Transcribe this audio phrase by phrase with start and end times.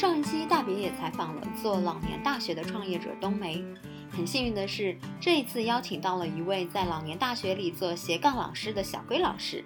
[0.00, 3.62] 上一期大别野采访了做老年大学的创业者冬梅，
[4.10, 9.62] 很幸运的是，这一次邀请到了一位在老年大学里做斜杠老师的小龟老师，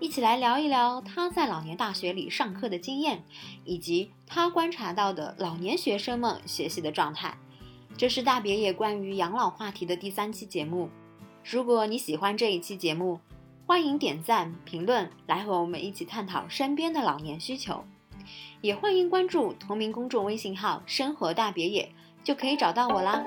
[0.00, 3.22] 一起来聊一聊他在老年大学里上课的经验，
[3.66, 7.36] 以及他观察到的老年学生们学习的状态。
[7.94, 10.88] 这是大别野关于养老话题的第三期节目。
[11.44, 13.20] 如果你喜欢这一期节目，
[13.66, 17.84] 欢迎点赞、评论，来和我们一起探讨身边的老年需求。
[18.60, 21.90] 也欢迎关注同名公众微信号“生活大别野”，
[22.24, 23.24] 就可以找到我啦。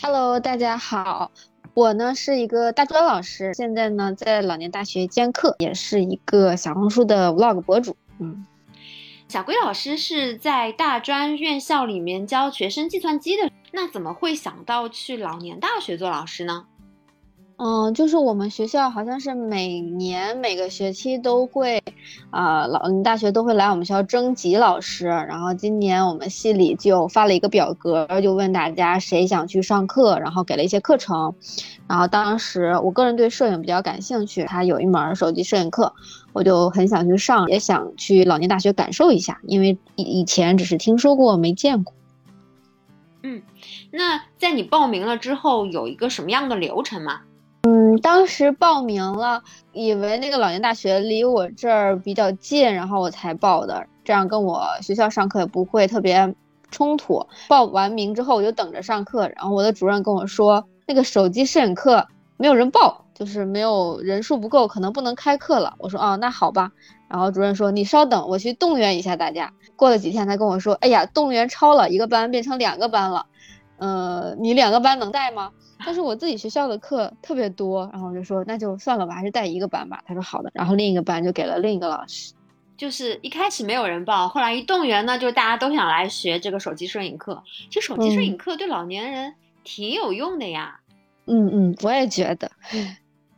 [0.00, 1.30] Hello，大家好，
[1.72, 7.96] 我呢是一个大专老师，现在呢在老年大学兼课，也是一个小红书的 Vlog 博主。
[8.18, 8.46] 嗯，
[9.28, 13.50] 小龟老师是在大专院校里面教学生计算机的。
[13.74, 16.64] 那怎么会想到去老年大学做老师呢？
[17.56, 21.82] 嗯，就是我们学校好像是每年每个学期都会，
[22.30, 25.06] 啊，老年大学都会来我们学校征集老师。
[25.06, 31.34] 然后今年我们系里就发了一个表格，就问大家谁想去上课，然后给了一些课程。
[31.88, 35.92] 然后当时我个人对摄影比较感兴趣，他有一门手机摄影课，
[36.32, 41.92] 我就很想去上，也想去老年大学感受一下，因为以以前只是听说过，没见过。
[43.26, 43.42] 嗯，
[43.90, 47.22] 那在你报名了之后，有一个什么样的流程吗？
[47.62, 56.34] 嗯，当时报名了，以为那个老年大学离我这儿比较近，然后我才报的，这样跟我学校上课也不会特别
[56.70, 57.26] 冲突。
[57.48, 65.72] 报完名之后，我就等着上课，然后我的主任跟我说，那个手机摄影课没有人报，就是没有人数不够，可能不能开课了。
[65.78, 66.70] 我说哦，那好吧。
[67.08, 73.26] 然后主任说：“你稍等，我去动员一下大家。”过了几天，他跟我说：“哎呀，动员超了，一个班变成两个班了。
[73.78, 75.50] 呃，你两个班能带吗？”
[75.84, 82.32] 但是我自己学校的课特别多，然后我就说：“那就算了吧，还是带一个班吧。”他说：“好的。”然后另一个班就给了另一个老师。
[82.76, 87.42] 就是一开始没有人报，后来一动员呢，就大家都想来学这个手机摄影课。
[87.70, 90.80] 其实手机摄影课对老年人挺有用的呀。
[91.26, 92.50] 嗯嗯，我也觉得。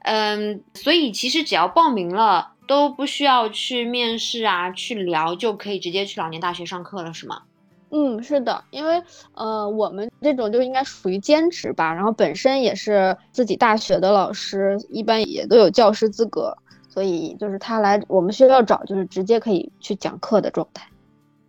[0.00, 2.53] 嗯，所以其实只要报名了。
[2.66, 7.43] 都不需要去面试啊，去聊就可以直接去老年大学上课了，是吗？
[7.91, 9.00] 嗯，是的，因为
[9.34, 16.53] 呃，我们这种就应该属于兼职吧，然后本身也是自己大学的老师，一般也都有教师资格，
[16.88, 20.88] 所以就是他来我们学校找，就是直接可以去讲课的状态。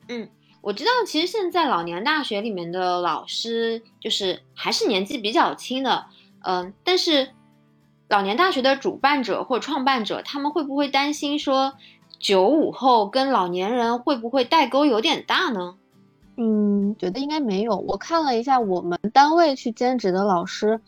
[0.09, 0.29] 嗯，
[0.61, 6.05] 我知道，其实现在老年大学里面的老师就是还是年纪比较轻的，
[6.43, 7.29] 嗯，但是。
[8.07, 11.73] 老年大学的主办者或创办者，他们会不会担心说，
[12.19, 15.75] 九五后跟老年人会不会代沟有点大呢？
[16.37, 17.75] 嗯，觉得应该没有。
[17.75, 20.79] 我看了一下我们单位去兼职的老师，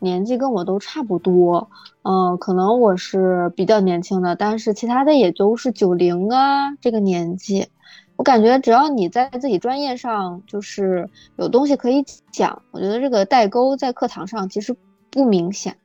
[0.00, 1.70] 年纪跟我都差不多。
[2.02, 7.68] 嗯，可能我是比较年轻的，但是其他的也都是九零啊这个年纪。
[8.16, 14.74] 我感觉只要你在自己专业上就是有东西可以讲，我觉得这个代沟在课堂上其实
[15.10, 15.76] 不明显。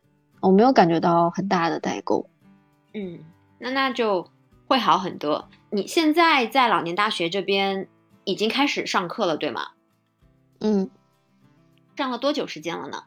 [0.42, 2.30] 我没有感觉到很大的代沟，
[2.94, 3.20] 嗯，
[3.58, 4.30] 那那就
[4.68, 5.50] 会好很多。
[5.70, 7.88] 你现在在老年大学这边
[8.24, 9.68] 已经开始上课了，对吗？
[10.60, 10.90] 嗯，
[11.96, 13.04] 上了多久时间了呢？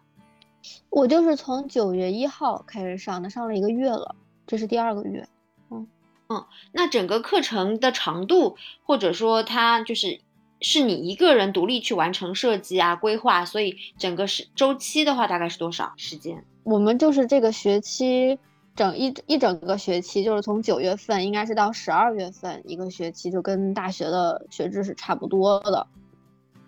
[0.90, 4.14] 我就是从九月一号开始上的，上了一个月了，
[4.46, 5.26] 这是第二个月。
[5.70, 5.88] 嗯
[6.28, 10.20] 嗯，那整个课程的长度，或者说它就是
[10.62, 16.44] 是你一个人独立去完成设计啊、规划，所以整个是周期的话，大概是多少时间？
[16.62, 18.38] 我们就是这个学期
[18.74, 25.86] 整一一整个学期，就是从九月份应该是到十二月份一个学期，就跟大学的学制是差不多的，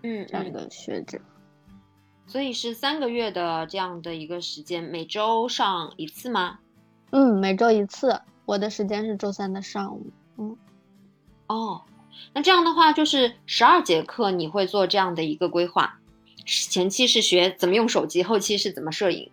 [0.03, 1.23] 嗯，这样一个学制。
[2.27, 6.59] 所以是三个月的这样的一个时间，每周上一次吗？
[7.11, 8.21] 嗯，每周一次。
[8.47, 10.07] 我的时间是周三的上午。
[10.37, 10.57] 嗯，
[11.47, 11.81] 哦，
[12.33, 15.99] 那这样的话就是十二节课，你会做这样的一个规划，
[16.47, 19.31] 前期是学怎么用手机，后期是怎么摄影。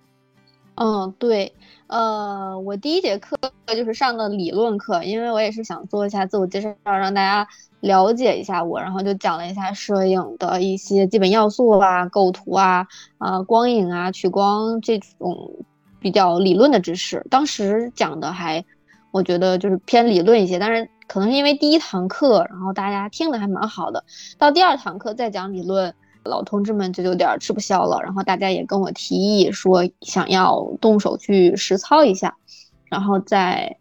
[0.75, 1.54] 嗯，对，
[1.88, 3.38] 呃，我第一节课
[3.68, 7.48] 就是上的理论课，因为我也是想做一下自我介绍，让大家
[7.81, 12.88] 了解一下我，然后就讲了一下摄影的一些基本要素啊，构图啊，
[13.18, 15.51] 啊，光影啊，取光这种
[16.00, 17.24] 比较理论的知识。
[17.30, 18.63] 当时讲的还，
[19.12, 24.02] 我觉得就是偏理论一些，但是可能是因为第一堂课，然后大家听的还蛮好的，
[24.38, 25.94] 到第二堂课再讲理论。
[26.24, 32.38] 老同志们就有点吃不消了，然后大家也跟我提议说想要动手去实操一下，
[32.86, 33.75] 然后在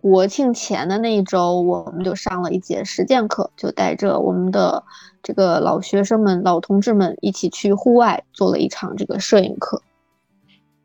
[0.00, 4.82] 国庆前的那一周，我们就上了一节实践课，就带着我们的
[5.22, 9.82] 这个老学生们、老同志们一起去户外做了一场这个摄影课。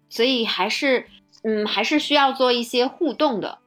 [0.09, 1.05] 所以还是
[1.43, 3.59] 嗯还是需要做一些互动的，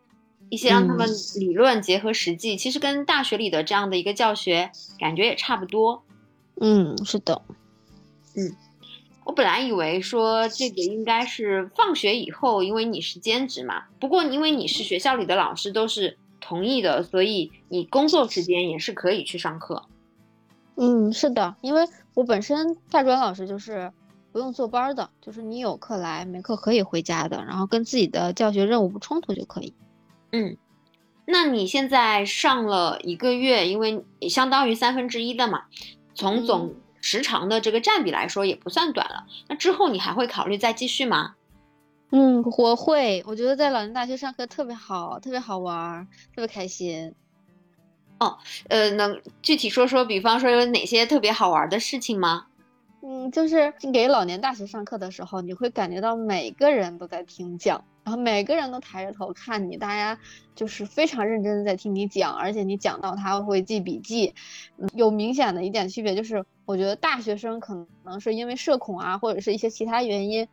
[0.49, 6.03] 一些让他们理论结合实际，其实跟大学里的这样的一个教学感觉也差不多。
[6.61, 7.43] 嗯，是的，
[8.37, 8.55] 嗯。
[9.25, 13.85] 我本来以为说这个应该是放学以后，因为你是兼职嘛。
[14.01, 19.85] 不过因为你是学校里的老师，都是同意的，所以你工作时间也是可以去上课。
[20.77, 23.93] 嗯，是的，因为我本身大专老师就是
[24.33, 29.75] 不用坐班的，就是你有课来，没课可以回家的，然后跟自己的教学任务不冲突就可以。
[30.33, 30.57] 嗯，
[31.27, 35.65] 那你现在上了一个月，因为相当于三分之一的嘛，
[36.15, 36.75] 从总。
[37.01, 39.25] 时长的这个占比来说也不算短了。
[39.49, 41.37] 那之后你还会考虑再继续吗？
[42.11, 43.23] 嗯，我会。
[43.25, 46.05] 我觉得在老年大学上课特别好，特别好玩，
[46.35, 47.15] 特别开心。
[48.19, 48.37] 哦，
[48.69, 52.47] 呃，能具体说说，比方说有哪些特别好玩的事情吗？
[53.01, 60.21] 嗯，就是给老年大学上课的时候，你会感觉到每个人都在听讲，然后每个人都抬着头看你，大家
[60.57, 64.35] 就是非常认真的在听你讲，而且你讲到他会记笔记。
[64.95, 70.49] 有明显的一点区别就是，我觉得大学生可能是因为社恐啊，或者是一些其他原因。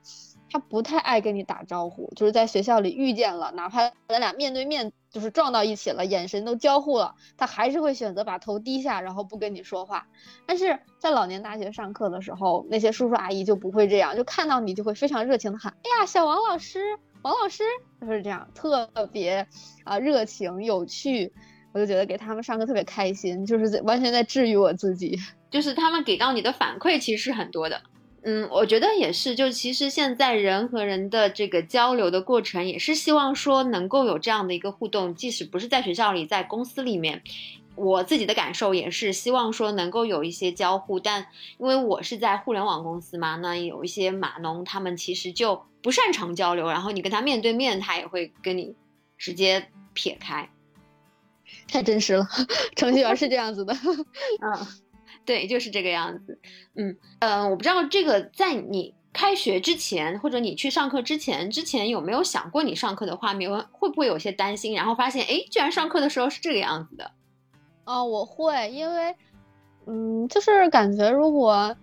[0.56, 10.08] 他不太爱跟你打招呼，就是在学校里遇见了，哪怕咱俩面对面就是撞到一起了，眼神都交互了，他还是会选择把头低下，然后不跟你说话。
[10.46, 17.66] 但是在老年大学上课的时候，那些叔叔阿姨就不会这样，就看到你就会非常热情的喊：“哎呀，小王老师，王老师！”
[18.00, 19.46] 就是这样，特别
[19.84, 21.34] 啊热情有趣。
[21.74, 25.20] 我就觉得给他们上课特别开心，就是在完全在治愈我自己。
[25.52, 27.82] 就是他们给到你的反馈其实是很多的。
[28.28, 37.22] 嗯，我觉得也是，就其实现在人和人的这个交流的过程，也是希望说能够有这样的一个互动，即使不是在学校里，在公司里面，
[37.76, 41.00] 我自己的感受也是希望说能够有一些交互。
[41.00, 41.28] 但
[41.60, 48.74] 因为我是在互联网公司嘛，那有一些码农他们其实就不擅长交流，然后你跟他面对面，他也会跟你
[49.20, 50.50] 直接撇开。
[51.68, 52.28] 太真实了，
[52.76, 53.72] 程序员是这样子的。
[54.42, 54.68] 嗯。
[55.26, 56.40] 对，就是这个样子。
[56.76, 64.74] 嗯呃，我不知道这个在你开学之前，或者你去上课之前，之前有没有想过你上课的画面，会不会有些担心？
[64.76, 67.12] 然后发现，哎，居然上课的时候是这个样子的。
[67.86, 69.16] 哦，我会，因为，
[69.88, 71.76] 嗯，就是感觉如果。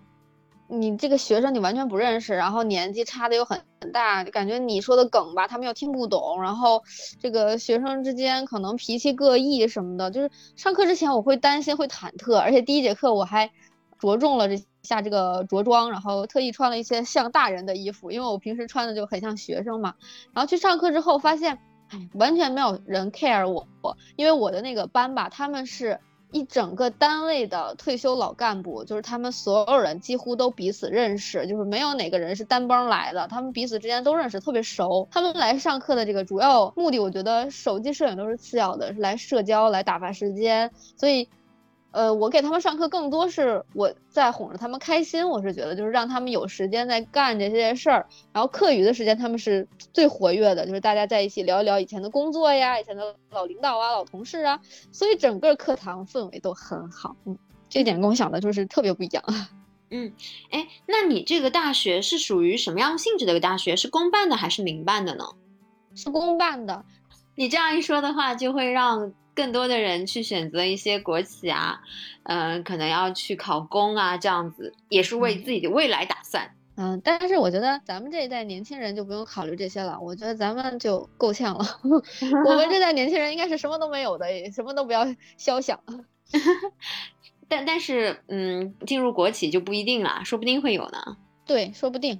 [0.73, 3.61] 你这个学生你完全不认识，然后年纪差的又很
[3.93, 6.81] 大，感觉你说的梗吧，他们又听不懂，然后
[7.19, 13.51] 这个学生之间可能脾气各异什么的，就是上课之前我会担心会忐忑，而且第一节课我还
[13.99, 19.93] 着重了这下这个着装，然后特意穿了一些像大人的衣服，因为我平时穿的就很像学生嘛。
[20.33, 21.59] 然后去上课之后发现，
[21.89, 23.67] 哎，完全没有人 care 我，
[24.15, 25.99] 因为我的那个班吧，他们是。
[26.33, 35.07] 一整个单位的退休老干部，就是他们所有人几乎都彼此认识，就是没有哪个人是单帮来的，他们彼此之间都认识，特别熟。
[35.11, 41.29] 他们来上课的这个主要目的，我觉得手机摄影都是次要的，是来社交、来打发时间，所以。
[41.93, 54.59] 呃，我给他们上课更多是我在哄着他们开心，我是觉得就是让他们有时间在干这些事儿，然后课余的时间他们是最活跃的，就是大家在一起聊一聊以前的工作呀，以前的老领导啊、老同事啊，
[54.91, 57.15] 所以整个课堂氛围都很好。
[57.25, 57.37] 嗯，
[57.69, 59.23] 这点跟我想的就是特别不一样。
[59.91, 60.11] 嗯，
[60.49, 63.75] 哎，那你这个大学是属于什么样性质的一个大学？
[63.75, 65.25] 是公办的还是民办的呢？
[65.93, 66.83] 是公办的。
[67.35, 69.13] 你这样一说的话，就会让。
[69.35, 71.81] 更多的人去选择一些国企啊，
[72.23, 76.51] 嗯，可能要去考公啊，这样子也是为自己的未来打算。
[76.75, 81.65] 嗯，但是我觉得咱们这一代年轻人就不用考虑这些了，我觉得咱们就够呛了。
[81.83, 85.05] 我们这代年轻人应该是什么都没有的，什么都不要
[85.37, 85.79] 肖想。
[87.47, 91.17] 但但是，嗯，进入国企就不一定了，说不定会有呢。
[91.45, 92.19] 对，说不定。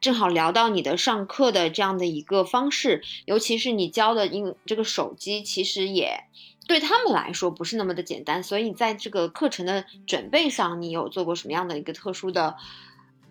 [0.00, 6.24] 正好聊到你的上课的这样的一个方式，尤其是你教的，因这个手机其实也
[6.66, 12.56] 对他们来说不是那么的简单，所以在这个课程的准备上，你有做过什么样的一个特殊的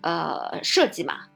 [0.00, 1.26] 呃设计吗？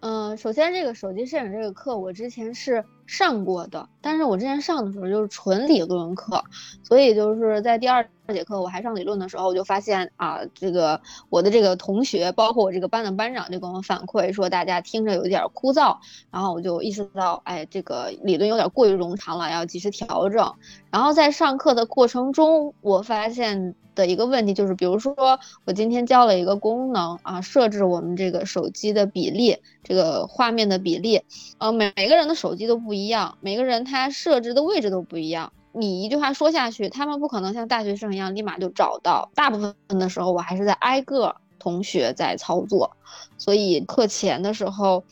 [0.00, 6.44] 嗯，首先这个手机摄影这个课我之前是上过的，但是我之前上的时候就是纯理论课，
[6.84, 11.00] 所以就是在第二节课我还上理论的时候，我就发现啊，这个
[11.30, 15.96] 我的这个同学，包括我这个班的班长就跟我反馈说，大家听着有点枯燥，
[16.30, 20.54] 然后我就意识到，哎，这个理论有点过于冗长了，要及时调整。
[20.90, 23.74] 然后在上课的过程中，我发现。
[23.96, 25.16] 的一个问题就是，比如说
[25.64, 31.22] 我今天教了一个功能啊，设置我们这个手机的比例，这个画面的比例，
[31.58, 35.52] 呃，每每个人的手机都不一样，每个人他设置的位置都不一样。
[35.72, 39.28] 你一句话说下去，他们不可能像大学生一样立马就找到。
[39.34, 42.96] 大部分的时候，我还是在挨个同学在操作，
[43.36, 45.02] 所以课前的时候。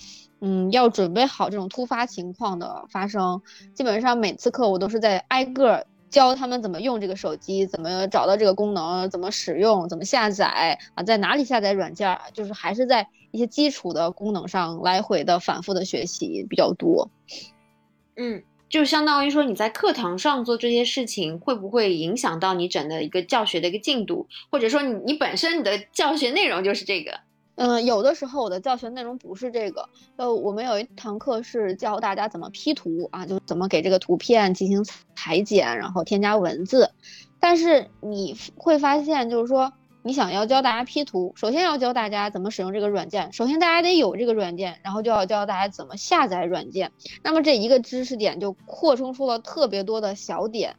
[0.47, 3.41] 嗯，要准备好这种突发情况的发生。
[3.73, 17.11] 基本上每次课我都是在挨个教他们怎么用这个手机，怎么找到这个功能，怎么使用，怎么下载啊，在哪里下载软件，就是还是在一些基础的功能上来回的反复的学习比较多。
[18.15, 27.19] 嗯，就相当于说你在课堂上做这些事情，会不会影响到你整的一个教学的一个进度，或者说你你本身你的教学内容就是这个？
[27.57, 34.85] 嗯，有的时候我的教学内容不是这个，呃，我们有一堂课是教大家怎么 P 图啊，就怎么给这个图片进行
[35.15, 36.91] 裁剪，然后添加文字。
[37.39, 46.91] 但是你会发现，就是说你想要教大家 P 图，首先要教大家怎么使用这个软件，首先大家得有这个软件，然后就要教大家怎么下载软件。
[47.23, 50.75] 那么这一个知识点就扩充出了特别多的小点，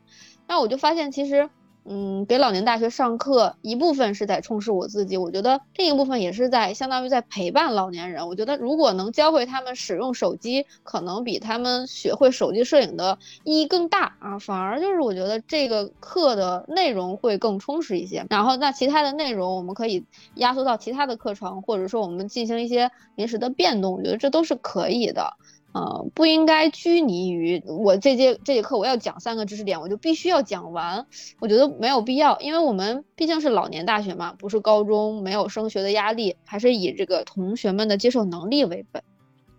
[0.46, 1.50] 那我就发现其实。
[1.88, 8.27] 嗯，给老年大学上课，一部分是在充实我自己，我觉得另一部分也是在相当于在陪伴老年人。
[8.27, 14.39] 我觉得如果能教会他们使用手机，可能比他们学会手机摄影的意义更大啊。
[14.39, 18.25] 反而就是我觉得这个课的内容会更充实一些。
[18.32, 20.04] 然后那其他的内容我们可以
[20.36, 25.34] 压缩到其他的课程，或者说我们进行一些临时的变动，我觉得这都是可以的。
[25.75, 31.05] 呃，不应该拘泥于我这节这节课我要讲三个知识点，我就必须要讲完。
[31.41, 39.03] 我觉得没有必要，因为我们毕竟是老年大学嘛，不是高中，没有升学的压力，还是以这个同学们的接受能力为本。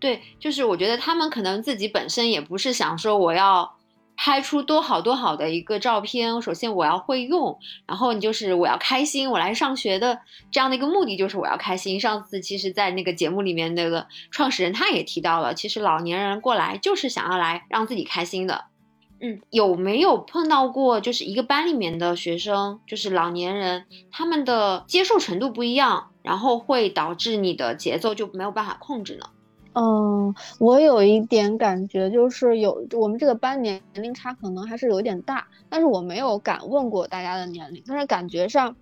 [0.00, 3.75] 对，就是我觉得他们可能自己本身也不是想说我要。
[4.16, 10.20] 拍出多好多好的一个照片，首先我要会用，然后你就是我要开心，我来上学的
[10.50, 12.00] 这样的一个目的就是我要开心。
[12.00, 18.64] 上次其实，在那个节目里面，那个创始人他也提到了，其实老年人过来就是想要来让自己开心的。
[19.18, 29.26] 嗯，有没有碰到过，就是一个班里面的学生，就是老年人，他们的接受程度不一样，然后会导致你的节奏就没有办法控制呢？
[29.78, 38.74] 嗯，我有一点感觉，就是有我们这个班年龄差可能还是有点大，但是我没有敢问过大家的年龄，但是感觉上。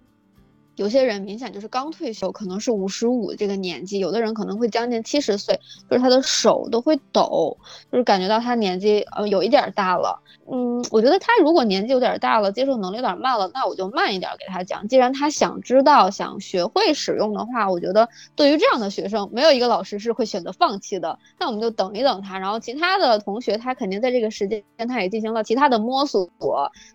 [0.76, 7.56] 有些人明显就是刚退休，可能是五十五这个年纪，有的人可能会将近七十岁，就是他的手都会抖，
[7.92, 10.20] 就是感觉到他年纪呃有一点大了。
[10.50, 14.86] 嗯，我觉得他如果年纪有点大了，接受能力有点慢了，那我就慢一点给他讲。
[14.88, 21.18] 既然他想知道、想学会使用的话，我觉得对于这样的学生，没有一个老师是会选择放弃的。
[21.38, 26.28] 那我们就等一等他，然后其他的同学他肯定在这个时间他也进行了其他的摸索，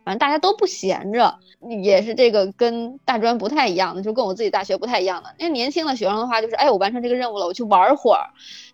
[0.04, 1.34] 反正大家都不闲着，
[1.82, 3.69] 也是这个跟大专不太。
[3.70, 5.34] 一样的，就跟我自己大学不太一样的。
[5.38, 8.28] 因为年轻的学生的话，就是哎，我完成这个任务了，我去玩会儿。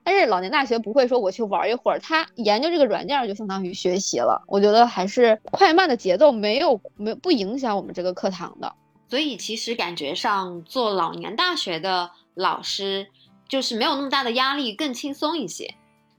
[0.03, 4.43] 但是老年大学不会说我去玩一会儿，他研究这个软件就相当于学习了。
[4.47, 8.71] 我觉得还是快慢的节奏没有没不影响我们这个课堂的。
[9.09, 13.07] 所以其实感觉上做老年大学的老师
[13.47, 15.73] 就是没有那么大的压力，更轻松一些。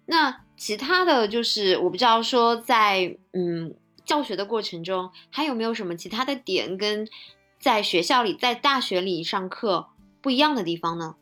[0.06, 7.06] 那其他的就是我不知道说在嗯教学的过程中还有没有什么其他的点跟。
[7.66, 9.88] 在学校里，在大学里上课
[10.20, 11.16] 不一样的地方呢？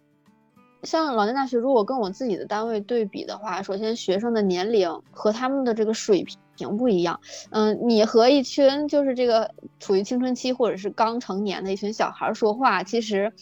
[0.82, 6.22] 像老年大学，如果跟我自己的单位对比的话，首先学生的年龄和他们的这个水
[6.54, 7.18] 平不一样。
[7.48, 13.32] 嗯，你和一群就是这个处于青春期或者是刚成年的一群小孩说话，其实。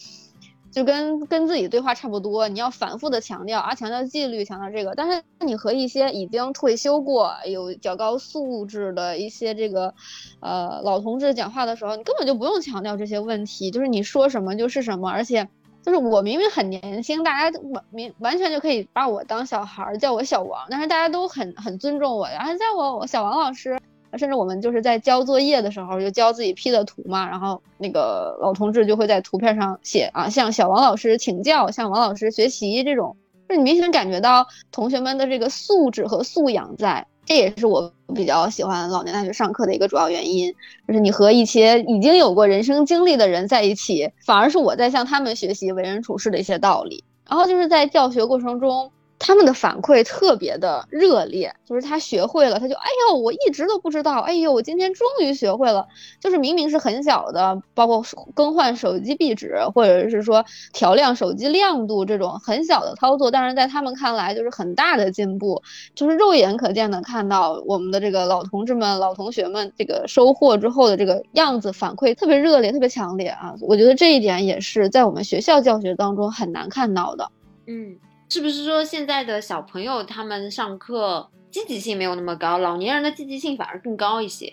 [0.73, 4.95] 就跟跟自己对话差不多，你要反复的强调啊，强调纪律，强调这个。
[4.95, 9.93] 但是你和一些已经退休过、有较高素质的一些这个，
[10.39, 15.11] 呃，老同志讲话的时候，你根本就不用强调这些问题，就是你说什么就是什么。
[15.11, 15.47] 而且，
[15.83, 23.79] 就是我明明很年轻，大家完明完全就可以把我当小孩儿，叫我小王，但是大家都很很尊重我，然后叫我小王老师。
[24.17, 33.15] 甚至我们就是在交作业的时候，就交自己 P 的图嘛，然后那个老同志就会在图片上写啊，向小王老师请教，向王老师学习这种，
[33.49, 40.53] 就你明显感觉到同学们的这个素质和素养在，这也是我比较喜欢老年大学上课的一个主要原因，
[40.87, 48.91] 就是你和一些已经有过人生经历的人在一起，反而是我在向他们学习为人处事的一些道理，然后就是在教学过程中。
[49.25, 55.87] 他们的反馈特别的热烈，就是他学会了，他就哎呦，我一直都不知道，哎呦，我今天终于学会了。
[56.19, 58.03] 就是明明是很小的，包括
[58.33, 65.61] 更换手机壁纸，或者是说调亮手机亮度这种很小的操作，但是在他们看来就是很大的进步，
[65.95, 73.55] 就是肉眼可见的看到我们的这个老同志们、老同学们这个收获之后的这个样子，反馈特别热烈、特别强烈啊！
[73.61, 77.31] 我觉得这一点也是在我们学校教学当中很难看到的，
[77.67, 77.95] 嗯。
[78.33, 84.51] 是不是说现在的小朋友他们上课积极性没有那么高，老年人的积极性反而更高一些？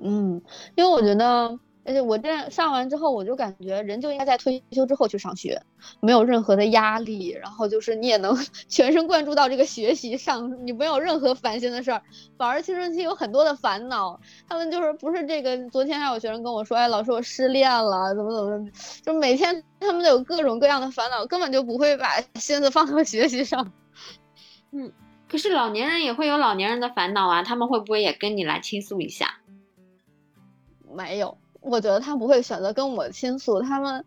[0.00, 0.40] 嗯，
[0.76, 1.58] 因为我觉得
[1.88, 5.58] 而且我这样上完之后，我就感觉人就应该在退休之后去上学，
[6.00, 8.36] 没有任何的压力，然后就是你也能
[8.68, 12.02] 全神贯注到这个学习上，你没有任何烦心的事儿。
[12.36, 15.56] 反而青春期有很多的烦恼，他们就是不是这个。
[15.70, 18.70] 昨天还有学生跟我说，哎，老师我失恋了，怎么怎么，
[19.02, 23.72] 就每天他们都有各种各样的烦恼，根本就不会把心思放到学习上。
[24.72, 24.92] 嗯，
[25.26, 29.40] 可是老年人也会有老年人的烦恼啊，他们会不会也跟你来倾诉一下？
[30.94, 31.38] 没有。
[31.68, 34.04] 我觉得他不会选择跟我倾诉，他们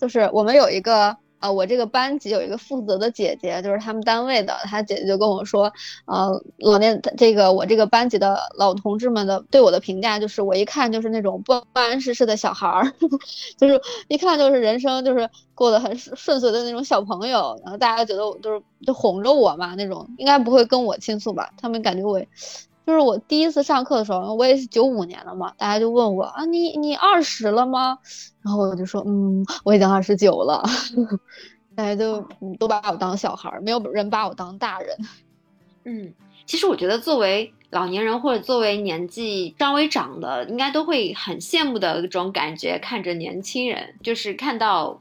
[0.00, 5.72] 就是我们有一个呃，我这个班级有一个负责的姐姐，就是他们单位的，她姐姐就跟我说，
[6.06, 12.92] 呃，老年这个我这个班级的老同志们的对我的评价就是，我一看就是那种不不谙世事的小孩儿，
[13.58, 21.50] 就是一看就是人生就是过得很顺遂的那种小朋友，然后大家觉得我就是就哄着我嘛那种，应该不会跟我倾诉吧？
[21.60, 22.22] 他们感觉我。
[22.86, 27.98] 就是我第一次上课的时候，我也是九五年的嘛，大家就问我啊，你你二十了吗？
[28.42, 30.62] 然后我就说，嗯，我已经二十九了。
[31.74, 32.20] 大家就
[32.58, 34.96] 都把我当小孩，没有人把我当大人。
[35.84, 36.12] 嗯，
[36.44, 45.00] 其实我觉得作为老年人或者作为年纪稍微长的，应该都会很羡慕的一种感觉，看着年轻人，就是看到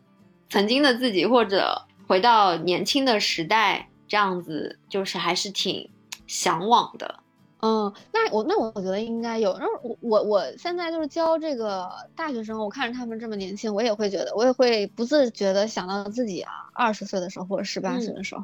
[0.49, 5.89] 曾经的自己或者回到年轻的时代，这样子就是还是挺
[6.27, 7.20] 向往的。
[7.63, 9.55] 嗯，那我那我觉得应该有。
[9.59, 18.43] 然后我我我现在就是教这个大学生，我看着他们这么年轻，我也会觉得，我也会不自觉的想到自己啊，二十岁的时候或者十八岁的时候。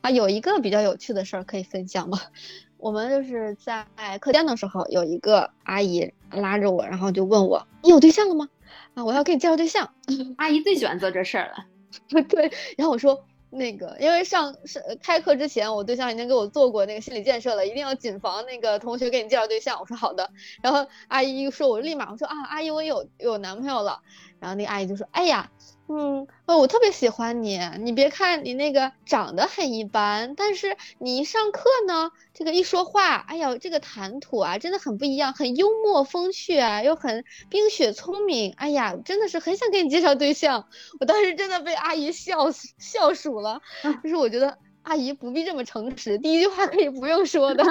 [0.00, 2.20] 啊，有一个比较有趣的事儿可以分享吗？
[2.78, 3.86] 我们就是在
[4.20, 8.48] 课间的时候，有一个阿姨拉着我，然后就问我：“你有对象了吗？”
[8.94, 9.88] 啊，我要给你介绍对象。
[10.36, 11.64] 阿姨最喜欢做这事儿了。
[12.28, 13.24] 对，然后我说。
[13.52, 19.78] 那个，因为上是开课之前，我对象已经给我做过那个心理建设了，一定要谨防那个同学给你介绍对象。
[19.78, 20.30] 我说好的，
[20.62, 24.00] 然后阿姨一说，我立马我说啊，阿姨我有有男朋友了，
[24.40, 25.50] 然后那个阿姨就说，哎呀。
[25.88, 27.60] 嗯，哦，我特别喜欢你。
[27.80, 38.54] 你别看你那个长得很一般，但是你一上课呢，这个一说话，哎呀，这个谈吐啊，真的很不一样，很幽默风趣啊，又很冰雪聪明。
[38.56, 40.66] 哎呀，真的是很想给你介绍对象。
[41.00, 43.60] 我当时真的被阿姨笑笑数了，
[44.02, 47.64] 就是我觉得阿姨不必这么诚实，第一句话可以不用说的。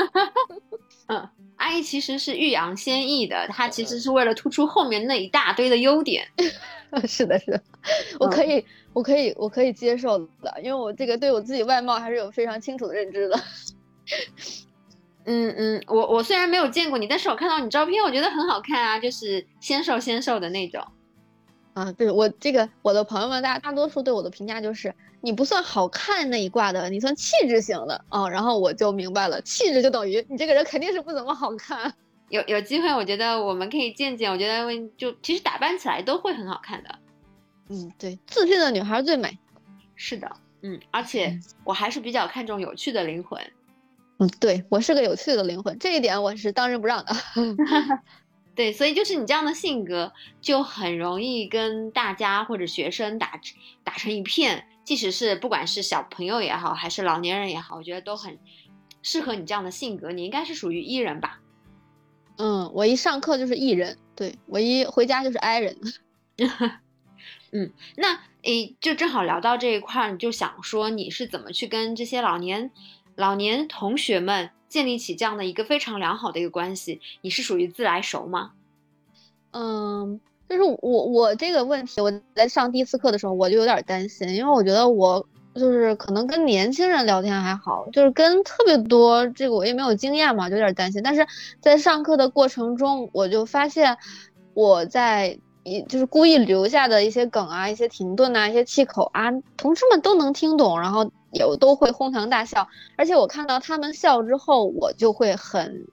[1.07, 6.25] 嗯，阿姨其实是欲扬先抑的，她其实是为了突出后面那一大堆的优点。
[7.07, 7.61] 是的，是的，
[8.19, 13.39] 我可以，我可以，我可以接受的，因为我这个对我自己外貌还是有非常清楚的认知的。
[15.25, 20.81] 嗯嗯，我我虽然没有见过你，但是我看到你照片，我觉得很好看啊，就是纤瘦纤瘦的那种。
[21.73, 28.27] 啊，对我这个我的朋友们大大多数对我的评价就是你不算好看那一挂的，你算气质型的啊。
[28.27, 31.93] 然后我就明白了，气质就等于你这个人肯定是不怎么好看。
[32.29, 34.31] 有有机会，我觉得我们可以见见。
[34.31, 34.65] 我觉得
[34.97, 36.99] 就其实打扮起来都会很好看的。
[37.69, 39.37] 嗯，对，自信的女孩最美。
[39.95, 40.31] 是的，
[40.61, 43.39] 嗯，而且我还是比较看重有趣的灵魂。
[44.19, 47.13] 嗯，对我是个有趣的灵魂，这一点我是当仁不让的。
[48.53, 50.11] 对，所以就是你这样的性格，
[50.41, 53.39] 就很容易跟大家或者学生打
[53.83, 54.67] 打成一片。
[54.83, 58.37] 即使是不管是小朋友也好，还是老年人也好，我觉得都很
[59.03, 60.11] 适合你这样的性格。
[60.11, 61.39] 你应该是属于 E 人吧？
[62.37, 65.77] 嗯，我一上课就是 E 人，对我一回家就是 I 人。
[67.53, 72.71] 嗯，那诶，就正好聊到这一块儿，你就想说你是怎么去跟这些老年
[73.15, 77.01] 老年同学们建立起这样的一个非常良好的一个关系？
[77.21, 78.51] 你是属于自来熟吗？
[79.51, 80.19] 嗯，
[80.49, 85.25] 就是我我这个问题，我在上第一次课的时候我就有点担心，因为我觉得我。
[85.53, 91.03] 就是可能跟年轻人聊天还好，就是跟特别多这个我也没有经验嘛，就有点担心。
[91.03, 91.27] 但是
[91.59, 93.97] 在上课的过程中，我就发现
[94.53, 102.67] 我在一就是故意留下的一些梗啊、一些停顿啊、一些气口啊，同事们都能听懂，然后也都会哄堂大笑。
[102.95, 105.85] 而且我看到他们笑之后，我就会很。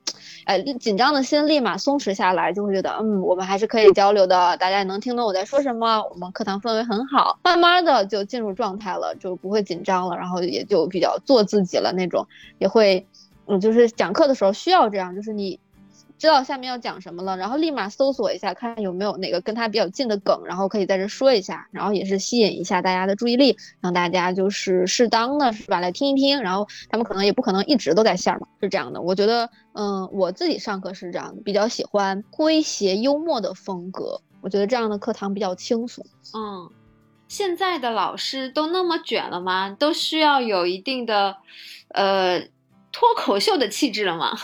[0.46, 12.27] 呃，紧张的心立马松弛下来，就会觉得，嗯，我们还是可以交流的，大家也能听懂我在说什么，我们课堂氛围很好，慢慢的就进入状态了，就不会紧张了，然后也就比较做自己了那种，
[12.59, 13.07] 也会，
[13.46, 15.61] 嗯，就是讲课的时候需要这样，就是你。
[16.19, 29.01] 知道下面要讲什么了，然后立马搜索一下，看有没有哪个跟他比较近的梗，然后可以在这说一下，然后也是吸引一下大家的注意力，让大家就是适当的是吧，来听一听，然后他们可能也不可能一直都在线嘛，是这样的。
[29.01, 36.05] 我觉得，嗯，我自己上课是这样的，比较喜欢诙谐幽默的风格，我觉得这样的课堂比较轻松。
[36.35, 36.69] 嗯，
[37.29, 39.71] 现在的老师都那么卷了吗？
[39.79, 41.37] 都需要有一定的，
[41.91, 42.41] 呃，
[42.91, 44.37] 脱口秀的气质了吗？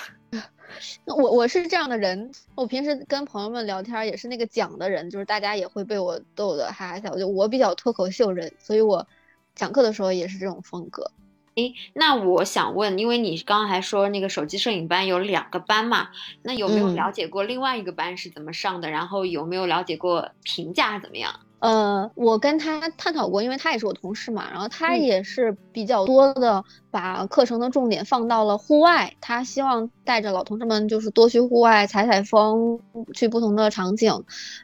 [1.06, 7.16] 我我是这样的人，我平时跟朋友们聊天也是那个讲的人，就是大家也会被我逗得哈哈笑。
[7.16, 9.06] 就我比较脱口秀人，所以我
[9.54, 11.10] 讲课的时候也是这种风格。
[11.56, 16.08] 诶，那我想问，因为你刚刚还说那个手机摄影班有两个班嘛，
[16.42, 18.90] 那有没有了解过另外一个班是怎么上的？
[18.90, 21.38] 然后有没有了解过评价怎么样？
[21.64, 32.78] 呃，我跟他探讨过，因为他也是我同事嘛，然后他也是比较多的把课程的重点放到了户外，他希望带着老同志们就是多去户外采采风，
[33.14, 34.12] 去不同的场景，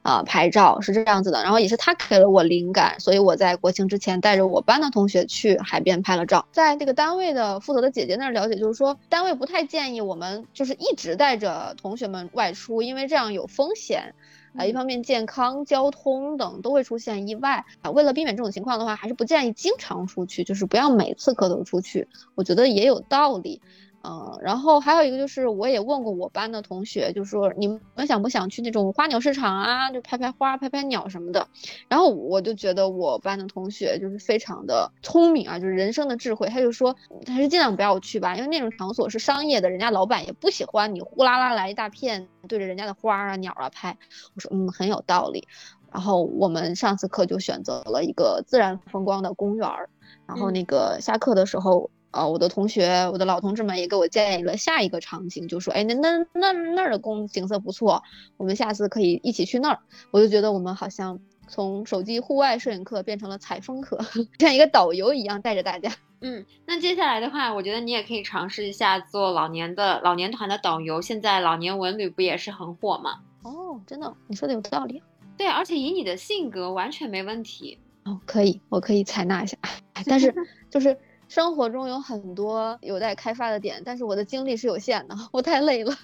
[0.03, 1.43] 啊，拍照是这样子的。
[1.43, 6.47] 然后也是他给了我灵感，所以我在国庆之前带着我班的同学去海边拍了照。
[6.53, 14.13] 在这个单位的负责的姐姐那儿了解，就是说单位不太建议我们就是一直带着同学们外出，因为这样有风险。
[14.57, 17.91] 啊，一方面健康、交通等都会出现意外啊。
[17.91, 22.09] 为了避免这种情况的话，还是不建议经常出去，就是不要每次课都出去。
[22.35, 23.61] 我觉得也有道理。
[24.03, 31.47] 嗯，然后还有一个就是，我也问过我班的同学，就说你们想不想去那种花鸟市场啊，就拍拍花、拍拍鸟什么的。
[31.87, 36.49] 然后我就觉得我班的同学就是非常的聪明啊，就是人生的智慧。
[36.49, 43.95] 他就说还是尽量不要去吧，因为那种场所是商业的，人家老板也不喜欢你呼啦啦来一大片对着人家的花啊、鸟啊拍。
[44.35, 45.47] 我说嗯，很有道理。
[45.93, 49.91] 然后我们上次课就选择了一个自然风光的公园儿，
[50.27, 51.91] 然后那个下课的时候。
[52.11, 58.03] 啊，我的同学，我的老同志们也给我建议了下一个场景，就说，哎，那那那那儿的公景色不错，
[58.37, 59.79] 我们下次可以一起去那儿。
[60.11, 63.99] 我就觉得我们好像从手机户外摄影课变成了采风课，
[64.41, 65.93] 像一个导游一样带着大家。
[66.21, 71.01] 嗯，那接下来的话，我觉得你也可以尝试一下做老年的老年团的导游。
[71.01, 73.21] 现在老年文旅不也是很火吗？
[73.43, 75.01] 哦，真的，你说的有道理。
[75.39, 77.79] 对，而且以你的性格，完全没问题。
[78.05, 79.57] 哦，可以，我可以采纳一下。
[80.07, 80.35] 但是
[80.69, 80.99] 就是。
[81.31, 85.97] 生活中有很多有待开发的点，但是我的精力是有限的，我太累了。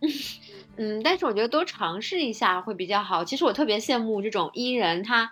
[0.78, 3.24] 嗯，但是我觉得多尝试一下会比较好。
[3.24, 5.28] 其实我特别羡慕这种伊人，他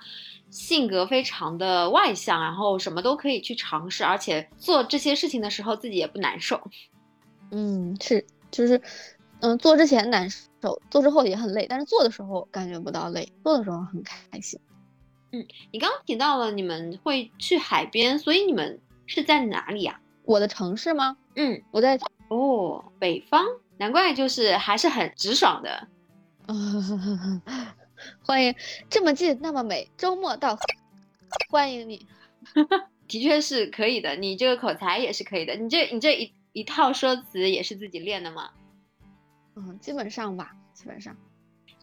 [0.50, 6.60] 性格非常的外向，然后什么都可以去尝试，而且做这些事情的时候自己也不难受。
[7.52, 8.82] 嗯，是，就是，
[9.38, 14.58] 嗯，做之前难受，做之后也很累，但是做的时候感觉不到累，做的时候很开心。
[15.30, 18.80] 嗯，你刚刚提到了你们会去海边，所以你们。
[19.10, 20.00] 是在哪里呀？
[20.24, 21.16] 我的城市吗？
[21.34, 23.44] 嗯，我在哦，北方，
[23.76, 25.88] 难怪就是还是很直爽的。
[28.24, 28.54] 欢迎
[28.88, 30.56] 这么近那么美，周末到，
[31.50, 32.06] 欢迎你。
[33.08, 38.50] 的确是可以的，你这个口才也是可以的，你这你这一一套说辞也是自己练的吗？
[39.56, 41.16] 嗯，基本上吧，基本上。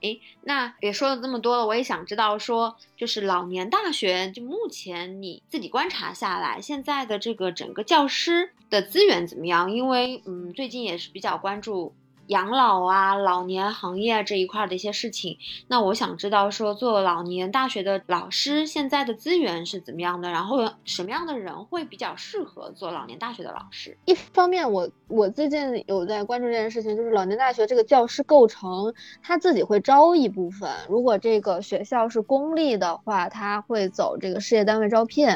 [0.02, 9.72] 诶，那也说了这么多了，我也想知道说，就是老年大学，就目前你自己观察下来，现在的这个整个教师的资源怎么样？
[9.72, 11.94] 因为，嗯，最近也是比较关注。
[12.28, 15.38] 养老啊，老年行业这一块的一些事情，
[15.68, 20.30] 那我想知道说，做老年大学的老师现在的资源是怎么样的？
[20.30, 23.98] 然后什么样的人会比较适合做老年大学的老师？
[24.06, 30.70] 一方面，我我最近有在关注这件事情，就是老年大学这个教师构成，他自己会招一部分。
[30.90, 35.28] 如果这个学校是公立的话，他会走这个事业单位招聘，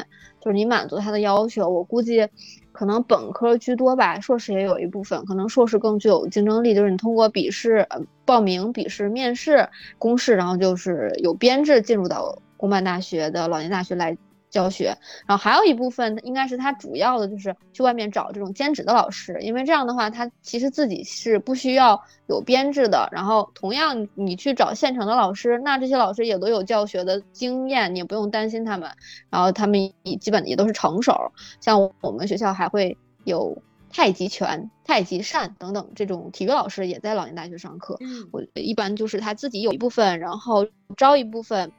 [0.42, 2.28] 就是你满足他的要求，我估计。
[2.74, 14.16] 可能本科居多吧，硕士也有一部分，可能硕士更具有竞争力，就是你通过笔试、呃报名、笔试、面试、公示，然后就是有编制进入到公办大学的老年大学来。
[14.52, 23.08] 教学，然后还有一部分应该是他主要的就是去外面找这种兼职的老师，因为这样的话他其实自己是不需要有编制的。
[23.10, 28.90] 然后同样你去找现成的老师，那这些老师也都有教学的经验，你也不用担心他们。
[29.30, 31.32] 然后他们也基本也都是成手。
[31.60, 33.56] 像我们学校还会有
[33.90, 37.98] 太极拳、太极扇等等这种体育老师也在老年大学上课。
[38.30, 40.66] 我一般就是他自己有一部分，然后
[40.98, 41.72] 招一部分。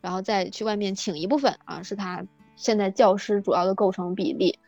[0.00, 2.24] 然后再去外面请一部分啊，是他
[2.56, 4.58] 现在教师主要的构成比例，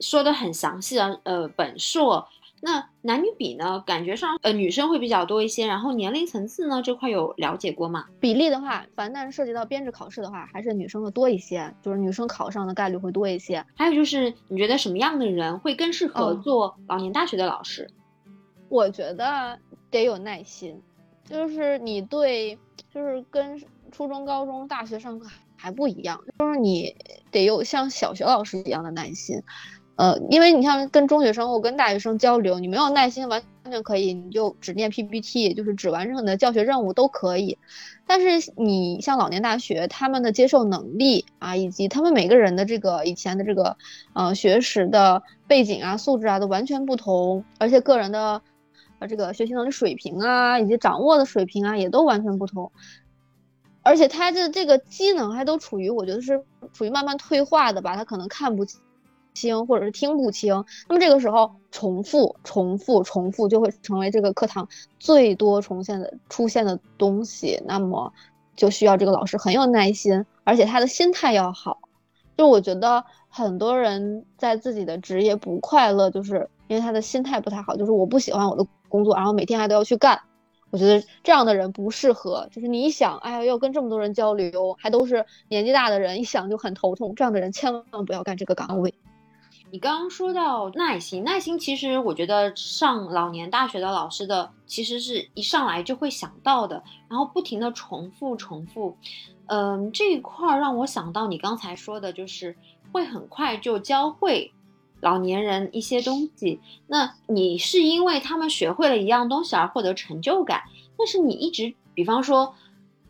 [0.00, 1.16] 说的很详细啊。
[1.24, 2.26] 呃，本硕
[2.60, 3.82] 那男女比呢？
[3.86, 5.66] 感觉上呃女生会比较多一些。
[5.66, 8.06] 然后年龄层次呢这块有了解过吗？
[8.18, 13.64] 比例的话，凡但涉及到编制考试的话，还是女生的多一些，就是女生考上的概率会多一些。
[13.76, 17.88] 还有就是你觉得什么样的人会更适合做老年大学的老师？
[18.68, 19.58] 我觉得
[19.90, 20.82] 得有耐心，
[21.24, 22.58] 就是你对，
[22.92, 23.60] 就是跟。
[23.90, 26.94] 初中、高中、大学上课还不一样，就是你
[27.30, 29.42] 得有像小学老师一样的耐心，
[29.96, 37.58] 呃，因为你像跟中学生或跟大学生交流，你没有耐心完全可以，你就只念 PPT，就是只完成你的教学任务都可以。
[38.06, 43.76] 但是你像老年大学，他们的接受能力啊，以及他们每个人的这个以前的这个
[44.14, 48.40] 呃学识的背景啊、素质啊都完全不同，而且个人的。
[49.00, 52.72] 呃这个学习能力水平啊，以及掌握的水平啊，也都完全不同。
[53.88, 58.66] 而且他的这个机能还都处于，我觉得是处于慢慢退化的吧，他可能看不
[59.32, 60.62] 清或者是听不清。
[60.88, 67.62] 那么这个时候重复、重复、重复就会成为这个课堂最多重现的出现的东西。
[67.64, 68.12] 那么
[68.56, 71.78] 就需要这个老师很有耐心，而且他的心态要好。
[72.36, 80.20] 就我觉得很多人在自己的职业不快乐，就是因为他的心态不太好，就是我不喜欢我的工作，然后每天还都要去干。
[80.70, 82.48] 我觉得这样的人不适合。
[82.52, 87.14] 就是你一想，哎呀，要跟这么多人交流，还都是年纪大的人，一想就很头痛。
[87.14, 88.94] 这样的人千万不要干这个岗位。
[89.70, 98.96] 你刚刚说到耐心，耐心其实我觉得上老年大学的老师的，其实是一上来就会想到的，然后不停的重复重复。
[99.44, 102.56] 嗯，这一块让我想到你刚才说的，就是
[102.92, 104.50] 会很快就教会
[105.00, 106.60] 老年人一些东西。
[106.86, 110.62] 那你是因为他们学会了一样东西而获得成就感，
[110.96, 112.54] 但是你一直，比方说，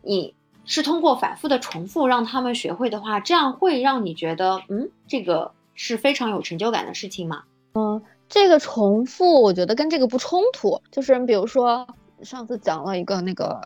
[0.02, 7.42] 你是通过反复的重复让他们学会的话，这样会让你觉得，嗯，这个是非常有成就感的事情吗？
[7.74, 11.86] 嗯，这个重复我觉得跟这个不冲突，就是比如说
[12.22, 13.60] 上次讲了一个那个。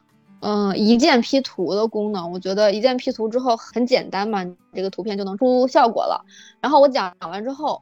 [0.45, 6.25] 嗯，一键 P 图的功能，我觉得一键 P 图之后很简单嘛，这个图片就能出效果了。
[6.61, 7.81] 然后我讲讲完之后，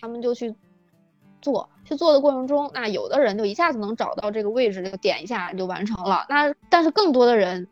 [0.00, 0.54] 他们就去
[1.40, 6.26] 做，去做的过程中，那有的人就一下子能找到这个位置，就点一下就完成了。
[6.28, 7.68] 那但是更多的人，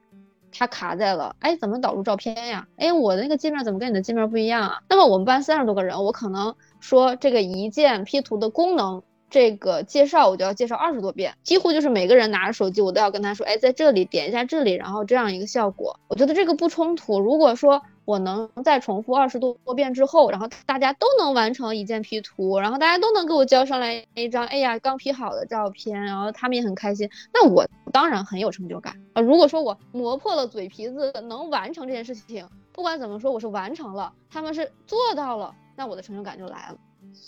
[0.53, 2.67] 他卡在了，哎，怎么导入照片呀？
[2.77, 4.83] 哎，我的那个界面怎么跟你的界面不一样啊？
[4.89, 9.03] 那么我们班三十多个人，我可能说这个一键 P 图的功能。
[9.29, 17.19] 这个介绍我就要介绍二十多遍，几乎就是每个人拿着手机，我都要跟他说，哎，在这里点一下这里，然后这样一个效果，我觉得这个不冲突。
[17.19, 29.21] 如果说我能再重复二十多遍之后，然后大家都能完成一键 P 图，然后大家都能给我交上来一张，哎呀，刚 P 好的照片，然后他们也很开心，那我当然很有成就感啊。
[29.21, 36.77] 如果说我磨破了嘴皮子能完成这件事情，不管怎么说我是完成了，他们是做到了，那我的成就感就来了。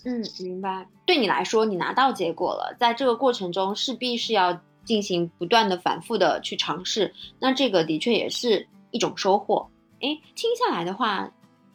[0.05, 0.87] 嗯，明白。
[1.07, 9.69] 对你来说，你拿到结果了，在这个过程中势必是要进行不断的反复的去尝试，那这个的确也是一种收获。
[10.01, 11.31] 诶，听下来的话，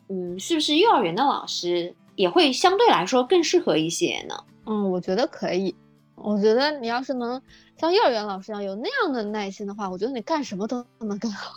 [0.10, 4.36] 嗯，是不是幼儿园的老师也会相对来说更适合一些呢？
[4.66, 5.76] 嗯，我觉得可以。
[6.16, 7.42] 我觉得你要是能
[7.76, 11.54] 像幼儿园老师一样有那样的耐心的话，我觉得你干什么都能更好。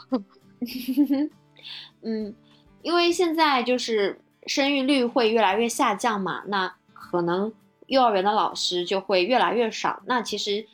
[2.03, 2.35] 嗯，
[2.83, 4.21] 因为现在就是。
[4.47, 6.43] 生育率会越来越下降嘛？
[6.47, 7.53] 那可能
[7.87, 10.01] 幼儿园的老师就会越来越少。
[10.07, 10.65] 那其实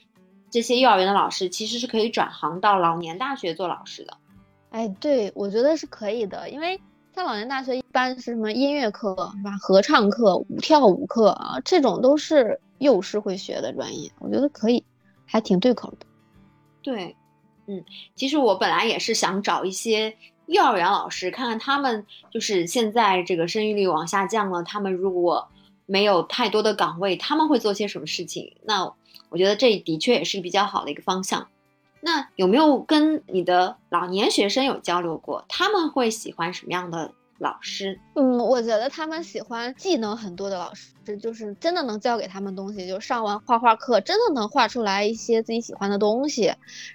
[0.50, 4.16] 这些幼儿园的老师其实是可以转行到老年大学做老师的。
[4.70, 6.80] 哎，对，我觉得是可以的，因为
[7.14, 9.50] 像老年大学一般是什么音乐课是吧？
[9.60, 14.82] 合唱课、舞跳舞课啊，这种都是幼师会学的专业，我觉得可以，
[15.26, 16.06] 还挺对口的。
[16.82, 17.14] 对，
[17.66, 20.14] 嗯，其实我本来也是想找一些。
[20.52, 25.48] 幼儿园老师，看看他们就是现在这个生育率往下降了，他们如果
[25.86, 28.54] 没有太多的岗位，他们会做些什么事情？
[28.64, 28.92] 那
[29.30, 31.48] 我觉得这的确也是比较好的一个方向。
[32.00, 35.44] 那有没有跟你的老年学生有交流过？
[35.48, 37.12] 他们会喜欢什么样的？
[37.42, 42.86] 老师，嗯，我觉得他们喜欢技能很多的老师，这就是真的能教给他们东西。
[42.86, 46.54] 就上完画画课，真的能画出来一些自己喜欢的东西。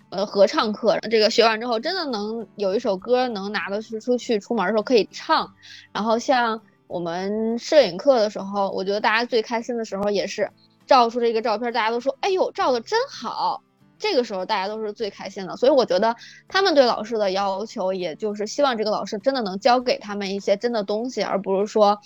[0.09, 5.53] 呃，合唱课，这个学完之后，真的能有一首歌能拿得出出去，出门的时候可以唱。
[5.91, 10.49] 然后像我们摄影课的时候，我觉得大家最开心的时候也是
[10.85, 13.61] 照出这个照片，大家都说，哎呦，照的真好。
[13.99, 16.15] 这个时候大家都是最开心的，所以我觉得
[16.47, 21.99] 他们对老师的要求，也就是希望这个老师真的能教给他们一些真的东西，而不是说，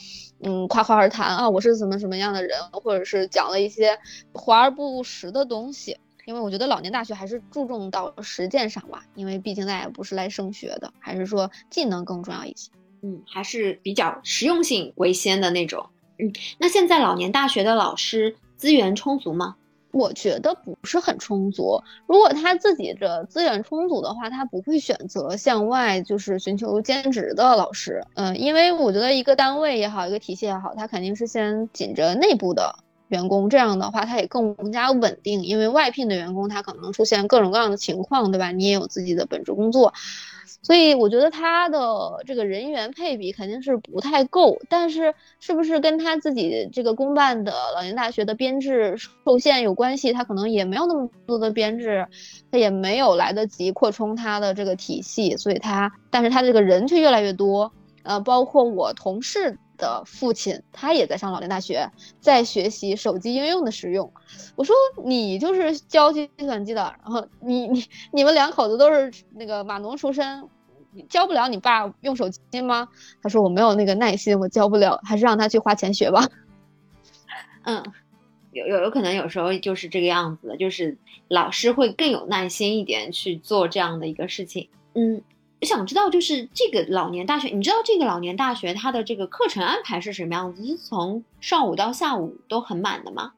[0.43, 3.97] 嗯，夸夸而谈啊，我是怎么什么样的人，或者是讲了一些
[4.33, 5.97] 华而不实的东西。
[6.25, 12.69] 因为我觉得老年大学还是注重到实践上吧，因为毕竟大家不是来升学的，还是说技能更重要一些。
[13.01, 15.89] 嗯，还是比较实用性为先的那种。
[16.19, 19.55] 嗯，那现在老年大学的老师资源充足吗？
[19.93, 21.81] 我觉得不是很充足。
[22.07, 28.03] 如果他自己的资源充足的话，他不会选择向外就是寻求兼职的老师。
[28.15, 32.75] 嗯，因为我觉得一个单位也好，一个体系也好，他肯定是先紧着内部的
[33.09, 35.43] 员工，这样的话他也更加稳定。
[35.43, 38.51] 因为外聘的员工他可能出现各种各样的情况，对吧？
[38.51, 39.93] 你也有自己的本职工作。
[40.61, 41.79] 所以我觉得他的
[42.25, 50.13] 这个人员配比肯定是不太够，但是是不是跟他自己这个公办的老年大学的编制受限有关系？
[50.13, 52.05] 他可能也没有那么多的编制，
[52.51, 57.71] 他也没有来得及扩充他的这个体系，所以他，但是他这个人却越来越多。
[58.03, 61.89] 呃，包括我同事的父亲，他也在上老年大学，
[62.21, 64.13] 在学习手机应用的使用。
[64.55, 70.47] 我说你就是教计算机的，然后你你你们两口子都是那个码农出身，
[71.09, 72.87] 教不了你爸用手机吗？
[73.21, 76.29] 他说我没有那个耐心，我教不了，还是让他去花钱学吧。
[77.65, 77.83] 嗯，
[78.51, 84.69] 有有有可能有时候就是这个样子的，就是老师会更有耐心一点去做这样的一个事情。
[84.93, 85.21] 嗯。
[85.61, 90.65] 我想知道，就是这个老年大学，你知道这个老年大学它的这个课程安排是什么样子？
[90.65, 93.33] 是从上午到下午都很满的吗？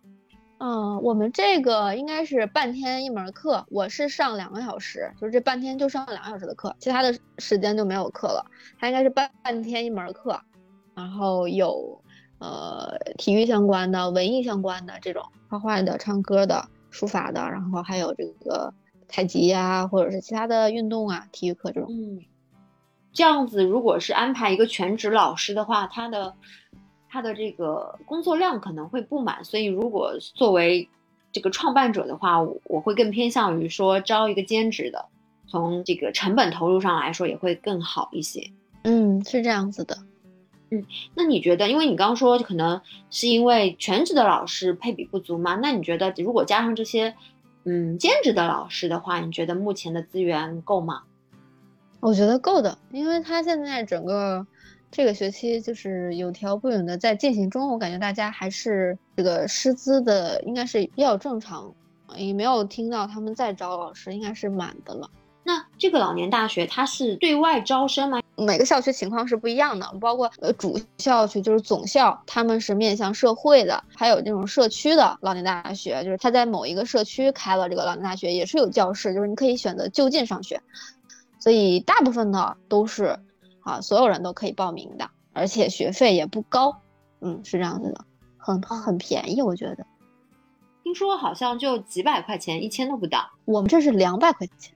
[0.59, 8.45] 嗯，我们这个应该是半天一门课，我是上两个小时，就是这半天就上了两个小时的课，其他的时间就没有课了。
[8.79, 10.39] 它应该是半半天一门课，
[10.95, 12.01] 然后有
[12.39, 18.73] 呃体育相关的、文艺相关的这种画画的、唱歌的、书法的，然后还有这个。
[19.15, 21.88] 太极呀，或者是其他的运动啊，体育课这种。
[21.91, 22.26] 嗯，
[23.12, 26.34] 这样子，如果是安排一个全职老师的话，他的
[27.08, 29.43] 他的这个工作量可能会不满。
[29.43, 30.89] 所以，如果作为
[31.32, 35.06] 这个创办者的话，我会更偏向于说招一个兼职的，
[35.45, 38.49] 从这个成本投入上来说也会更好一些。
[38.82, 39.95] 嗯，是这样子的。
[40.71, 45.54] 嗯，那你觉得，因为你刚刚说可能是因为全职的老师配比不足嘛？
[45.62, 47.13] 那你觉得如果加上这些？
[47.65, 51.04] 嗯，兼职的老师的话，你觉得目前的资源够吗？
[51.99, 54.45] 我觉得够的，因为他现在整个
[54.91, 61.73] 这个学期就是有条不紊的在进行中，我感觉大家还是这个师资的应该是比较正常，
[62.17, 65.10] 也没有听到他们在招老师，应该是满的了。
[65.45, 68.21] 那这个老年大学它是对外招生吗？
[68.36, 80.62] 每个校区情况是不一样的，包括呃主校区就是总校，他们是面向社会的，还有这种社区的老年大学，就是他在某一个社区开了这个老年大学，也是有教室，就是你可以选择就近上学，
[81.39, 83.19] 所以大部分的都是
[83.62, 86.76] 啊所有人都可以报名的，而且学费也不高，
[87.22, 88.04] 嗯是这样子的，
[88.38, 89.86] 很很便宜，我觉得。
[90.84, 94.74] 听说好像就几百块钱，一千都不到，我们这是两百块钱。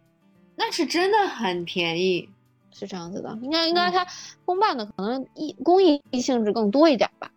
[0.55, 2.29] 那是真的很便宜，
[2.71, 3.37] 是这样子的。
[3.41, 4.05] 应该应该他
[4.45, 7.31] 公办的可能益公益性质更多一点吧。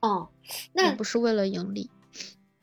[0.00, 0.26] 嗯，
[0.72, 1.90] 那不是为了盈利。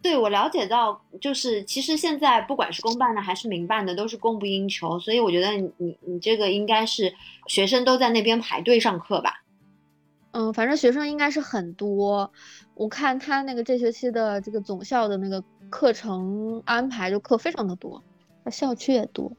[0.01, 4.99] 对我了解到，就是其实现在不管是公办的还是民办的，都是供不应求。
[4.99, 7.13] 所以我觉得你你这个应该是
[7.47, 9.43] 学生都在那边排队上课吧。
[10.31, 12.31] 嗯，反正学生应该是很多。
[12.73, 18.01] 我看他那个这学期的这个总校的那个课程安排，就课非常的多。
[18.49, 19.31] 校区也多，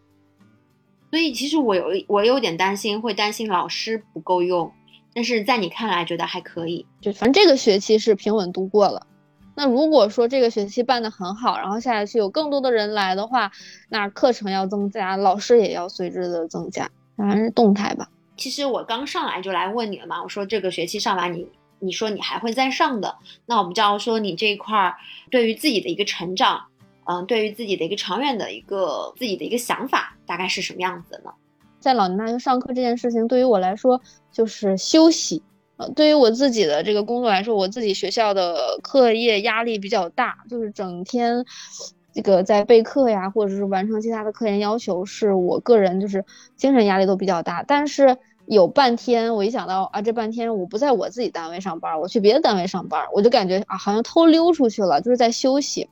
[1.13, 4.73] 所以其实我有我有点担心，会担心老师不够用。
[5.13, 6.87] 但是在你看来，觉得还可以。
[7.03, 9.07] 就反正这个学期是平稳度过了。
[9.55, 13.53] 那如果说这个学期办得很好，然后下学期有更多的人来的话，
[13.91, 18.09] 那课程要增加，老师也要随之的增加，当然是动态吧。
[18.39, 21.47] 其实我刚上来就来问你了嘛，我说这个学期上完你，
[21.79, 24.97] 你说你还会再上的，那我不知道说你这一块儿
[25.31, 26.65] 对于自己的一个成长。
[27.05, 31.31] 嗯，对于自己的一个长远的一个自己的一个想法，大概是什么样子的呢？
[31.81, 35.43] 在老年大学上课这件事情，对于我来说就是休息。
[35.79, 41.45] 呃，对于我自己的这个工作来说，我自己学校的课业压力比较大，就是整天
[42.13, 46.25] 这个在备课呀，或者是完成其他的科研要求，是我个人就是
[46.57, 47.65] 精神压力都比较大。
[47.65, 55.89] 但是有半天，我一想到啊，这半天我不在我自己单位上班，我去别的单位上班，我就感觉啊，好像偷溜出去了，就是在休息。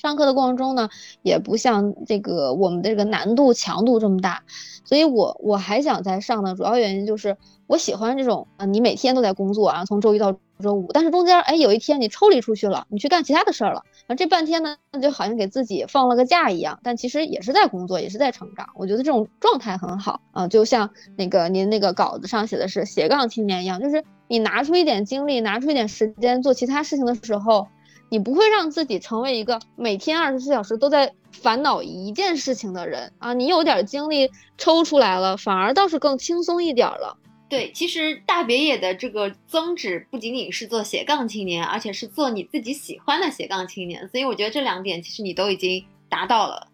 [0.00, 0.88] 上课的过程中呢，
[1.22, 4.42] 也不像这个我们的这个难度强度这么大，
[4.84, 27.66] 所以我我还想再上的主要原因就是我喜欢这种啊，你每天都在工作啊，从周一到周五，但是中间哎有一天你抽离出去了，你去干其他的事儿了，啊这半天呢就好像给自己放了个假一样，但其实也是在工作，也是在成长，我觉得这种状态很好啊，就像那个您那个稿子上写的是斜杠青年一样，就是你拿出一点精力，拿出一点时间做其他事情的时候。
[28.10, 33.34] 你不会让自己成为一个每天二十四小时都在烦恼一件事情的人啊！
[33.34, 37.18] 你有点精力抽出来了，反而倒是更轻松一点了。
[37.50, 44.08] 对，其实大别野的这个宗旨不仅仅是做斜杠青年，而且是做你自己喜欢的斜杠青年。
[44.08, 46.68] 所以我觉得这两点其实你都已经达到了。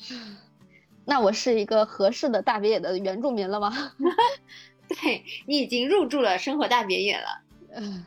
[1.04, 3.92] 那我是一个合适的大别野的原住民了吗？
[4.88, 7.42] 对你已经入住了生活大别野了。
[7.76, 8.04] 嗯，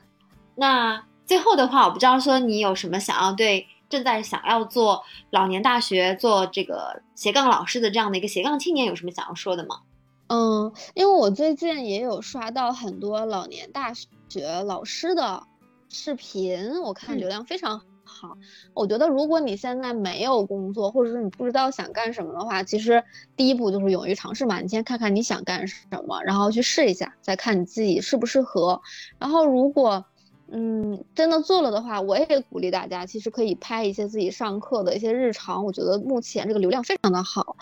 [0.55, 1.03] 那。
[1.27, 9.81] 最后的话，我不知道说你有什么想要对正在想要做老年大学、做这个斜杠老师的这样的一个斜杠青年有什么想要说的吗？
[10.29, 15.43] 嗯，因为我最近也有刷到很多老年大学老师的
[15.89, 18.37] 视频，我看流量非常好。
[18.73, 23.01] 我觉得如果你现在没有工作，或者是你不知道想干什么的话，其实
[23.37, 24.59] 第一步就是勇于尝试嘛。
[24.59, 25.75] 你先看看你想干什
[26.05, 28.81] 么，然后去试一下，再看你自己适不适合。
[29.17, 30.05] 然后如果
[30.49, 35.65] 嗯，真的做了的话，我也鼓励大家，其实可以拍一些自己上课的一些日常。
[35.65, 37.57] 我觉得目前这个流量非常的好，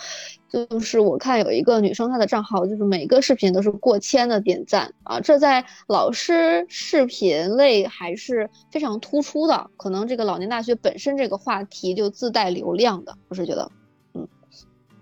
[0.48, 9.72] 就是我看有一个女生她的账号，就是每个视频都是过千的点赞啊，这在老师视频类还是非常突出的。
[9.78, 13.72] 可能这个老年大学本身这个话题就自带流量的，我是觉得，
[14.14, 14.28] 嗯，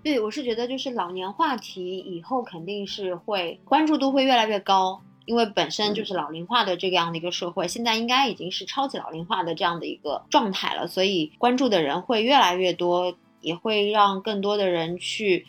[0.01, 5.01] 对我是觉得就是老年话题以后肯定是会关注度会越来越高。
[5.25, 15.45] 因为本身就是老龄化的这样的一个社会，现在应该已经是超级老龄化的这样的一个状态了，所以关注的人会越来越多，也会让更多的人去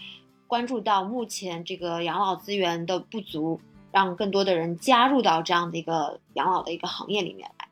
[0.47, 3.61] 关注到目前这个养老资源的不足，
[3.91, 7.69] 让更多的人加入到这样的一个养老的一个行业里面来。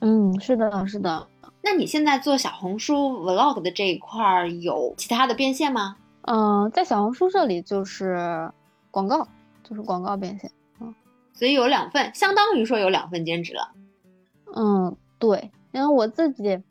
[0.00, 1.28] 嗯，是的，是的。
[1.62, 5.96] 那你现在做小红书 vlog 的这一块有其他的变现吗？
[6.22, 8.50] 嗯，在小红书这里就是
[8.90, 9.28] 广告，
[9.62, 10.50] 就是广告变现。
[11.40, 13.70] 所以有两份，相当于说有两份兼职了。
[14.54, 16.62] 嗯，对，因为我自己，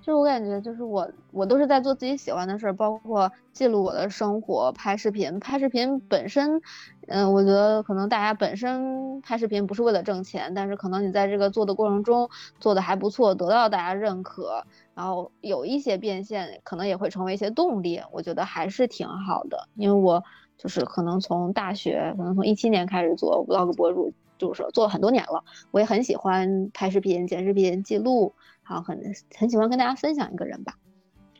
[0.00, 5.38] 就我感觉就是我，我都是在做自己喜欢的事儿，包括记录我的生活、拍视频。
[5.38, 6.60] 拍视频本身，
[7.06, 12.28] 嗯，我觉得可能大家本身拍视频不是为了挣钱，但是可能你在这个做的过程中
[12.58, 14.64] 做的还不错，得到大家认可，
[14.96, 18.02] 然后有一些变现，可能也会成为一些动力。
[18.10, 20.24] 我觉得还是挺好的，因为我。
[20.62, 25.42] 就是可能从大学，可能从一七年开始做 vlog 博主，就是说做了很多年了。
[25.72, 28.32] 我也很喜欢拍视频、剪视频、记录，
[28.64, 28.96] 然后很
[29.36, 30.74] 很喜欢跟大家分享一个人吧，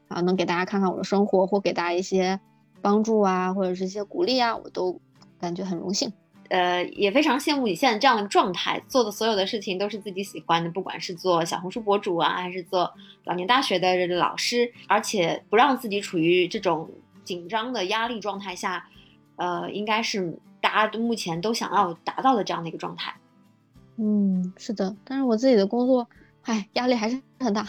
[0.09, 2.41] 然后能给大家看看我的生活，或给大家一些
[2.81, 5.01] 帮助啊，或者是一些鼓励啊，我都
[5.39, 6.13] 感觉很荣幸。
[6.49, 12.93] 呃，也非常羡慕你现在这样的状态，做的所有的事情都是自己喜欢的，不管是做小红书博主啊，还是做
[13.23, 16.91] 老年大学的老师，而且不让自己处于这种
[17.23, 18.85] 紧张的压力状态下。
[19.37, 23.15] 呃，应该是大家目前都想要达到的这样的一个状态。
[23.97, 26.09] 嗯，是的，但是我自己的工作，
[26.43, 27.67] 唉，压力还是很大。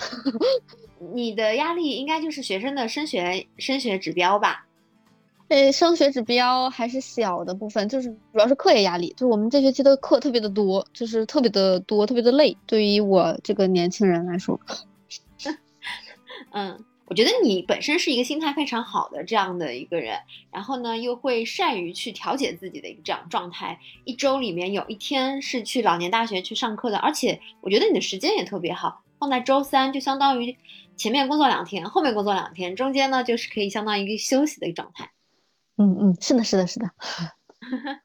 [1.14, 4.66] 你的压力应该就是学生的升学升学指标吧？
[5.50, 9.10] 呃，升学指标还是小的部分，就是主要是课业压力。
[9.18, 12.58] 就是我们这学期的课特别的多，就是特别的多，特别的累。
[12.66, 14.60] 对于我这个年轻人来说，
[16.52, 16.84] 嗯。
[17.14, 20.20] 我觉得你本身是一个心态非常好的这样的一个人，
[20.52, 23.80] 然后呢，又会善于去调节自己的一个这样状态。
[24.04, 30.58] 一周里面有一天是去老年大学去上课的，而且我觉得你的时间也特别好，放在周三就相当于
[30.98, 35.12] 前面工作两天，后面工作两天，中间呢就是可以相当于一个休息的一个状态。
[35.78, 36.90] 嗯嗯，是的，是的，是的。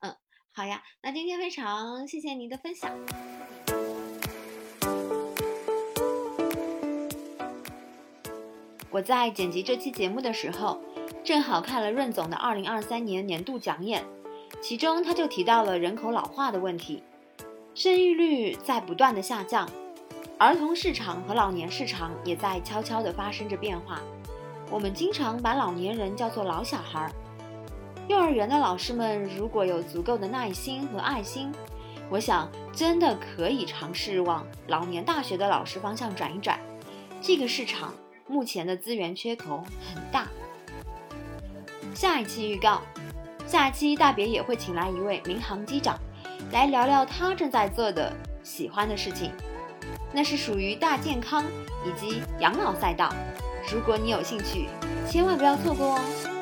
[0.00, 0.16] 嗯，
[0.52, 2.90] 好呀，那今天非常谢谢您的分享。
[8.90, 10.80] 我在剪辑这期节目的时候，
[11.22, 14.02] 正好看了润总的二零二三年年度讲演，
[14.62, 17.02] 其中他就提到了人口老化的问题，
[17.74, 19.68] 生育率在不断的下降，
[20.38, 24.00] 儿童市场和老年市场也在悄悄地发生着变化。
[24.70, 27.12] 我们经常把老年人叫做老小孩儿，
[28.08, 31.52] 幼儿园的老师们如果有足够的耐心和爱心，
[32.08, 36.58] 我想真的可以尝试往老年大学的老师方向转一转，
[37.20, 37.92] 这个市场。
[38.28, 40.28] 目前的资源缺口很大。
[41.94, 42.82] 下一期预告，
[43.46, 45.98] 下期大别也会请来一位民航机长，
[46.52, 48.12] 来聊聊他正在做的
[48.42, 49.32] 喜欢的事情，
[50.12, 51.44] 那是属于大健康
[51.84, 53.12] 以及养老赛道。
[53.72, 54.68] 如果你有兴趣，
[55.10, 56.37] 千万不要错过哦。